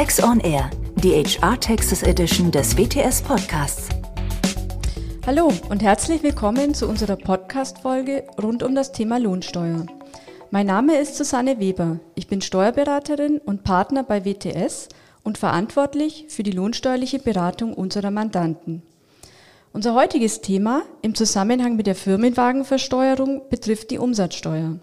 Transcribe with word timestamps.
Tax 0.00 0.22
on 0.22 0.40
Air, 0.40 0.70
die 0.94 1.12
HR 1.12 1.60
Taxes 1.60 2.02
Edition 2.02 2.50
des 2.50 2.74
WTS 2.74 3.20
Podcasts. 3.20 3.90
Hallo 5.26 5.52
und 5.68 5.82
herzlich 5.82 6.22
willkommen 6.22 6.72
zu 6.72 6.88
unserer 6.88 7.16
Podcast-Folge 7.16 8.24
rund 8.42 8.62
um 8.62 8.74
das 8.74 8.92
Thema 8.92 9.18
Lohnsteuer. 9.18 9.84
Mein 10.50 10.64
Name 10.64 10.96
ist 10.96 11.18
Susanne 11.18 11.60
Weber. 11.60 12.00
Ich 12.14 12.28
bin 12.28 12.40
Steuerberaterin 12.40 13.42
und 13.44 13.62
Partner 13.62 14.02
bei 14.02 14.24
WTS 14.24 14.88
und 15.22 15.36
verantwortlich 15.36 16.24
für 16.30 16.44
die 16.44 16.52
lohnsteuerliche 16.52 17.18
Beratung 17.18 17.74
unserer 17.74 18.10
Mandanten. 18.10 18.80
Unser 19.74 19.94
heutiges 19.94 20.40
Thema 20.40 20.80
im 21.02 21.14
Zusammenhang 21.14 21.76
mit 21.76 21.86
der 21.86 21.94
Firmenwagenversteuerung 21.94 23.50
betrifft 23.50 23.90
die 23.90 23.98
Umsatzsteuer. 23.98 24.78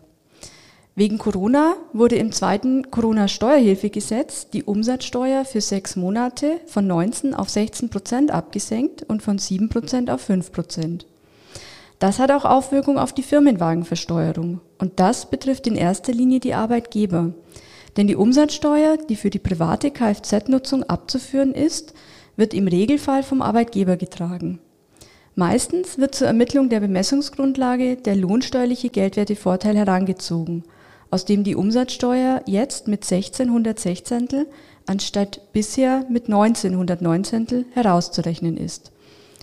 Wegen 0.98 1.20
Corona 1.20 1.76
wurde 1.94 2.16
im 2.16 2.32
zweiten 2.32 2.90
Corona-Steuerhilfegesetz 2.90 4.50
die 4.50 4.64
Umsatzsteuer 4.64 5.46
für 5.46 5.62
sechs 5.62 5.96
Monate 5.96 6.60
von 6.66 6.88
19 6.88 7.36
auf 7.36 7.50
16 7.52 7.92
Prozent 7.92 8.32
abgesenkt 8.32 9.04
und 9.04 9.22
von 9.22 9.38
7 9.38 9.70
Prozent 9.70 10.10
auf 10.10 10.22
5 10.22 10.52
Prozent. 10.52 11.06
Das 12.00 12.18
hat 12.18 12.32
auch 12.32 12.46
Auswirkungen 12.46 12.98
auf 12.98 13.14
die 13.14 13.22
Firmenwagenversteuerung 13.22 14.60
und 14.80 15.00
das 15.00 15.30
betrifft 15.30 15.68
in 15.68 15.76
erster 15.76 16.14
Linie 16.14 16.40
die 16.40 16.56
Arbeitgeber. 16.56 17.32
Denn 17.96 18.08
die 18.08 18.16
Umsatzsteuer, 18.16 18.98
die 18.98 19.18
für 19.18 19.30
die 19.30 19.38
private 19.38 19.92
Kfz-Nutzung 19.92 20.82
abzuführen 20.82 21.54
ist, 21.54 21.94
wird 22.38 22.56
im 22.56 22.68
Regelfall 22.68 23.22
vom 23.22 23.44
Arbeitgeber 23.44 23.98
getragen. 23.98 24.58
Meistens 25.36 26.00
wird 26.00 26.16
zur 26.16 26.26
Ermittlung 26.26 26.70
der 26.70 26.80
Bemessungsgrundlage 26.80 27.98
der 27.98 28.16
lohnsteuerliche 28.16 28.90
Geldwertevorteil 28.90 29.78
herangezogen– 29.78 30.64
aus 31.10 31.26
dem 31.26 31.44
die 31.44 31.56
Umsatzsteuer 31.56 32.42
jetzt 32.46 32.88
mit 32.88 33.04
1616 33.04 34.46
anstatt 34.86 35.42
bisher 35.54 36.06
mit 36.10 36.26
1919 36.26 37.66
herauszurechnen 37.74 38.58
ist. 38.58 38.92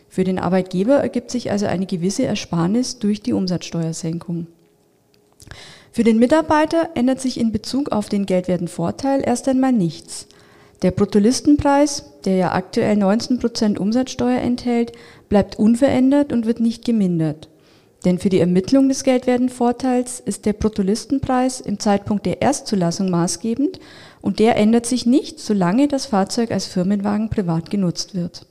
Für 0.09 0.25
den 0.25 0.39
Arbeitgeber 0.39 0.95
ergibt 0.95 1.31
sich 1.31 1.51
also 1.51 1.67
eine 1.67 1.87
gewisse 1.87 2.25
Ersparnis 2.25 2.99
durch 2.99 3.21
die 3.23 3.33
Umsatzsteuersenkung. 3.33 4.47
Für 5.91 6.05
den 6.05 6.19
Mitarbeiter 6.19 6.91
ändert 6.95 7.21
sich 7.21 7.39
in 7.39 7.53
Bezug 7.53 7.93
auf 7.93 8.09
den 8.09 8.27
Geldwertenvorteil 8.27 9.23
erst 9.25 9.49
einmal 9.49 9.73
nichts. 9.73 10.27
Der 10.83 10.91
Bruttolistenpreis, 10.91 12.05
der 12.25 12.37
ja 12.37 12.53
aktuell 12.53 12.97
19% 12.97 13.79
Umsatzsteuer 13.79 14.41
enthält, 14.41 14.93
bleibt 15.29 15.59
unverändert 15.59 16.33
und 16.33 16.47
wird 16.47 16.61
nicht 16.61 16.85
gemindert. 16.85 17.49
Denn 18.05 18.19
für 18.19 18.29
die 18.29 18.41
Ermittlung 18.41 18.89
des 18.89 19.03
Geldwertenvorteils 19.03 20.21
ist 20.21 20.45
der 20.45 20.53
Bruttolistenpreis 20.53 21.61
im 21.61 21.79
Zeitpunkt 21.79 22.27
der 22.27 22.43
Erstzulassung 22.43 23.11
maßgebend 23.11 23.81
und 24.21 24.39
der 24.39 24.57
ändert 24.57 24.85
sich 24.85 25.07
nicht, 25.07 25.41
solange 25.41 25.89
das 25.89 26.07
Fahrzeug 26.07 26.51
als 26.51 26.67
Firmenwagen 26.67 27.31
privat 27.31 27.71
genutzt 27.71 28.15
wird. 28.15 28.47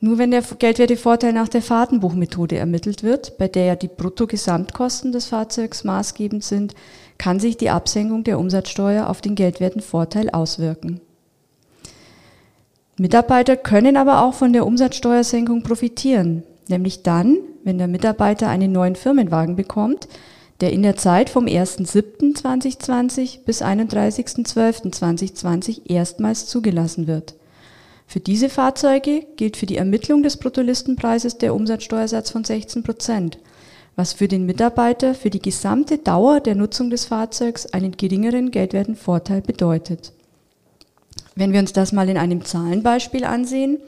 Nur 0.00 0.18
wenn 0.18 0.30
der 0.30 0.42
Geldwertevorteil 0.42 1.32
nach 1.32 1.48
der 1.48 1.62
Fahrtenbuchmethode 1.62 2.56
ermittelt 2.56 3.02
wird, 3.02 3.38
bei 3.38 3.48
der 3.48 3.64
ja 3.64 3.76
die 3.76 3.88
Bruttogesamtkosten 3.88 5.12
des 5.12 5.26
Fahrzeugs 5.26 5.84
maßgebend 5.84 6.44
sind, 6.44 6.74
kann 7.18 7.40
sich 7.40 7.56
die 7.56 7.70
Absenkung 7.70 8.22
der 8.22 8.38
Umsatzsteuer 8.38 9.08
auf 9.08 9.20
den 9.20 9.34
Geldwertenvorteil 9.34 10.30
auswirken. 10.30 11.00
Mitarbeiter 12.98 13.56
können 13.56 13.96
aber 13.96 14.22
auch 14.22 14.34
von 14.34 14.52
der 14.52 14.66
Umsatzsteuersenkung 14.66 15.62
profitieren, 15.62 16.42
nämlich 16.68 17.02
dann, 17.02 17.38
wenn 17.64 17.78
der 17.78 17.88
Mitarbeiter 17.88 18.48
einen 18.48 18.72
neuen 18.72 18.96
Firmenwagen 18.96 19.56
bekommt, 19.56 20.08
der 20.60 20.72
in 20.72 20.82
der 20.82 20.96
Zeit 20.96 21.30
vom 21.30 21.46
1.7.2020 21.46 23.44
bis 23.44 23.62
31.12.2020 23.62 25.90
erstmals 25.90 26.46
zugelassen 26.46 27.06
wird. 27.06 27.34
Für 28.06 28.20
diese 28.20 28.48
Fahrzeuge 28.48 29.26
gilt 29.36 29.56
für 29.56 29.66
die 29.66 29.76
Ermittlung 29.76 30.22
des 30.22 30.36
Bruttolistenpreises 30.36 31.38
der 31.38 31.54
Umsatzsteuersatz 31.54 32.30
von 32.30 32.44
16 32.44 32.84
Prozent, 32.84 33.38
was 33.96 34.12
für 34.12 34.28
den 34.28 34.46
Mitarbeiter 34.46 35.14
für 35.14 35.30
die 35.30 35.42
gesamte 35.42 35.98
Dauer 35.98 36.40
der 36.40 36.54
Nutzung 36.54 36.90
des 36.90 37.06
Fahrzeugs 37.06 37.66
einen 37.66 37.96
geringeren 37.96 38.50
geldwerten 38.50 38.94
Vorteil 38.94 39.40
bedeutet. 39.40 40.12
Wenn 41.34 41.52
wir 41.52 41.60
uns 41.60 41.72
das 41.72 41.92
mal 41.92 42.08
in 42.08 42.16
einem 42.16 42.44
Zahlenbeispiel 42.44 43.24
ansehen, 43.24 43.78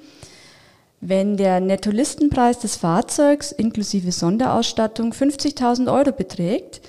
wenn 1.00 1.36
der 1.36 1.60
Nettolistenpreis 1.60 2.59
des 2.59 2.76
Fahrzeugs 2.76 3.53
inklusive 3.53 4.10
Sonderausstattung 4.10 5.12
50.000 5.12 5.92
Euro 5.92 6.12
beträgt, 6.12 6.81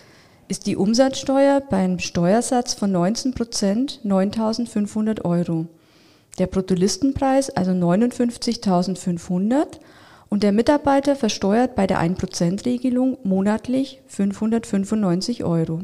ist 0.47 0.65
die 0.65 0.75
Umsatzsteuer 0.75 1.61
bei 1.61 1.77
einem 1.77 1.99
Steuersatz 1.99 2.73
von 2.73 2.91
19 2.91 3.35
Prozent 3.35 4.01
9.500 4.03 5.25
Euro. 5.25 5.67
Der 6.39 6.47
Bruttolistenpreis 6.47 7.51
also 7.51 7.71
59.500 7.71 9.79
und 10.29 10.41
der 10.41 10.53
Mitarbeiter 10.53 11.15
versteuert 11.15 11.75
bei 11.75 11.85
der 11.85 12.01
1%-Regelung 12.01 13.17
monatlich 13.23 14.01
595 14.07 15.43
Euro. 15.43 15.81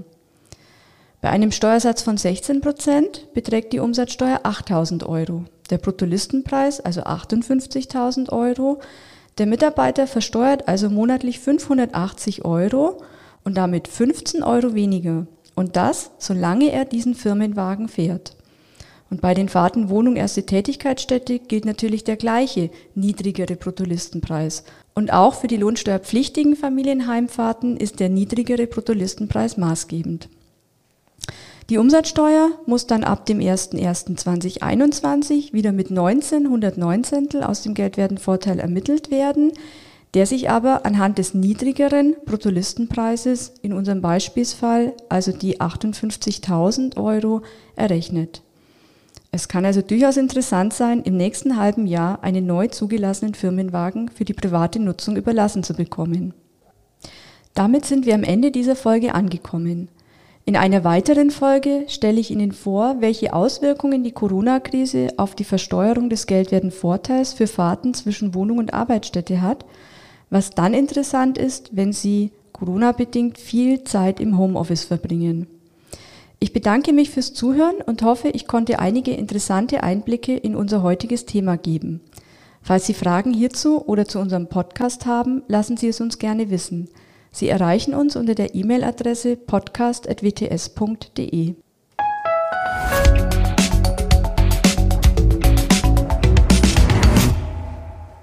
Bei 1.21 1.29
einem 1.29 1.51
Steuersatz 1.51 2.01
von 2.01 2.17
16 2.17 2.61
Prozent 2.61 3.31
beträgt 3.33 3.73
die 3.73 3.79
Umsatzsteuer 3.79 4.41
8.000 4.43 5.05
Euro 5.05 5.45
der 5.69 5.77
Bruttolistenpreis, 5.77 6.79
also 6.79 7.01
58.000 7.01 8.31
Euro. 8.31 8.79
Der 9.37 9.45
Mitarbeiter 9.45 10.07
versteuert 10.07 10.67
also 10.67 10.89
monatlich 10.89 11.39
580 11.39 12.45
Euro 12.45 13.01
und 13.43 13.55
damit 13.55 13.87
15 13.87 14.43
Euro 14.43 14.73
weniger. 14.73 15.27
Und 15.55 15.75
das, 15.75 16.11
solange 16.17 16.71
er 16.71 16.85
diesen 16.85 17.15
Firmenwagen 17.15 17.87
fährt. 17.87 18.35
Und 19.09 19.21
bei 19.21 19.33
den 19.33 19.49
Fahrten 19.49 19.89
Wohnung 19.89 20.15
erste 20.15 20.45
Tätigkeitsstätte 20.45 21.39
gilt 21.39 21.65
natürlich 21.65 22.03
der 22.03 22.17
gleiche, 22.17 22.71
niedrigere 22.95 23.55
Bruttolistenpreis. 23.55 24.63
Und 24.93 25.13
auch 25.13 25.35
für 25.35 25.47
die 25.47 25.57
lohnsteuerpflichtigen 25.57 26.55
Familienheimfahrten 26.55 27.77
ist 27.77 27.99
der 27.99 28.09
niedrigere 28.09 28.65
Bruttolistenpreis 28.67 29.57
maßgebend. 29.57 30.29
Die 31.69 31.79
Umsatzsteuer 31.79 32.51
muss 32.67 32.85
dann 32.85 33.03
ab 33.03 33.25
dem 33.25 33.39
01.01.2021 33.39 35.51
wieder 35.51 35.71
mit 35.71 35.89
1919 35.89 37.43
aus 37.43 37.63
dem 37.63 37.73
Geldwertenvorteil 37.73 38.59
ermittelt 38.59 39.09
werden, 39.09 39.51
der 40.13 40.27
sich 40.27 40.49
aber 40.49 40.85
anhand 40.85 41.17
des 41.17 41.33
niedrigeren 41.33 42.15
Bruttolistenpreises 42.25 43.53
in 43.63 43.73
unserem 43.73 44.01
Beispielsfall, 44.01 44.93
also 45.09 45.31
die 45.31 45.59
58.000 45.59 46.97
Euro, 46.97 47.41
errechnet. 47.75 48.43
Es 49.31 49.47
kann 49.47 49.65
also 49.65 49.81
durchaus 49.81 50.17
interessant 50.17 50.71
sein, 50.71 51.01
im 51.01 51.17
nächsten 51.17 51.57
halben 51.57 51.87
Jahr 51.87 52.23
einen 52.23 52.45
neu 52.45 52.67
zugelassenen 52.67 53.33
Firmenwagen 53.33 54.09
für 54.09 54.23
die 54.23 54.33
private 54.33 54.79
Nutzung 54.79 55.17
überlassen 55.17 55.63
zu 55.63 55.73
bekommen. 55.73 56.35
Damit 57.55 57.85
sind 57.85 58.05
wir 58.05 58.13
am 58.13 58.23
Ende 58.23 58.51
dieser 58.51 58.75
Folge 58.75 59.15
angekommen. 59.15 59.89
In 60.47 60.55
einer 60.55 60.83
weiteren 60.83 61.31
Folge 61.31 61.85
stelle 61.87 62.19
ich 62.19 62.29
Ihnen 62.29 62.51
vor, 62.51 62.97
welche 62.99 63.33
Auswirkungen 63.33 64.03
die 64.03 64.11
Corona-Krise 64.11 65.07
auf 65.17 65.33
die 65.33 65.43
Versteuerung 65.43 66.07
des 66.07 66.27
Geldwertenvorteils 66.27 67.33
für 67.33 67.47
Fahrten 67.47 67.95
zwischen 67.95 68.35
Wohnung 68.35 68.59
und 68.59 68.71
Arbeitsstätte 68.71 69.41
hat, 69.41 69.65
was 70.29 70.51
dann 70.51 70.75
interessant 70.75 71.39
ist, 71.39 71.75
wenn 71.75 71.93
Sie 71.93 72.31
Corona-bedingt 72.53 73.39
viel 73.39 73.83
Zeit 73.85 74.19
im 74.19 74.37
Homeoffice 74.37 74.83
verbringen. 74.83 75.47
Ich 76.39 76.53
bedanke 76.53 76.93
mich 76.93 77.09
fürs 77.09 77.33
Zuhören 77.33 77.77
und 77.83 78.03
hoffe, 78.03 78.27
ich 78.29 78.45
konnte 78.45 78.77
einige 78.77 79.13
interessante 79.13 79.81
Einblicke 79.81 80.37
in 80.37 80.55
unser 80.55 80.83
heutiges 80.83 81.25
Thema 81.25 81.57
geben. 81.57 82.01
Falls 82.61 82.85
Sie 82.85 82.93
Fragen 82.93 83.33
hierzu 83.33 83.83
oder 83.83 84.05
zu 84.05 84.19
unserem 84.19 84.45
Podcast 84.45 85.07
haben, 85.07 85.41
lassen 85.47 85.75
Sie 85.75 85.87
es 85.87 85.99
uns 86.01 86.19
gerne 86.19 86.51
wissen. 86.51 86.87
Sie 87.35 87.49
erreichen 87.49 87.93
uns 87.93 88.15
unter 88.15 88.33
der 88.33 88.55
E-Mail-Adresse 88.55 89.35
podcast.wts.de. 89.35 91.55